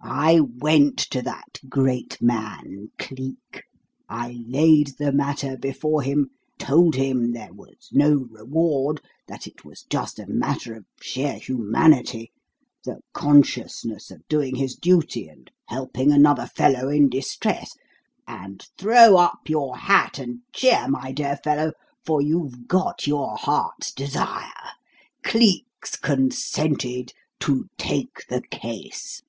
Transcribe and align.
I 0.00 0.40
went 0.40 0.96
to 1.10 1.20
that 1.22 1.58
great 1.68 2.22
man, 2.22 2.90
Cleek. 2.98 3.64
I 4.08 4.38
laid 4.46 4.94
the 4.98 5.12
matter 5.12 5.56
before 5.56 6.02
him, 6.02 6.30
told 6.58 6.94
him 6.94 7.32
there 7.32 7.52
was 7.52 7.88
no 7.92 8.26
reward, 8.30 9.02
that 9.26 9.46
it 9.46 9.64
was 9.64 9.82
just 9.90 10.18
a 10.18 10.26
matter 10.26 10.74
of 10.74 10.86
sheer 11.02 11.34
humanity 11.38 12.30
the 12.84 13.00
consciousness 13.12 14.10
of 14.10 14.26
doing 14.28 14.54
his 14.56 14.76
duty 14.76 15.28
and 15.28 15.50
helping 15.66 16.10
another 16.12 16.46
fellow 16.46 16.88
in 16.88 17.10
distress 17.10 17.76
and, 18.26 18.66
throw 18.78 19.16
up 19.18 19.48
your 19.48 19.76
hat 19.76 20.18
and 20.18 20.40
cheer, 20.54 20.86
my 20.88 21.12
dear 21.12 21.36
fellow, 21.42 21.72
for 22.06 22.22
you've 22.22 22.66
got 22.66 23.06
your 23.06 23.36
heart's 23.36 23.92
desire: 23.92 24.72
Cleek's 25.22 25.96
consented 25.96 27.12
to 27.40 27.68
take 27.76 28.24
the 28.28 28.42
case!" 28.42 29.22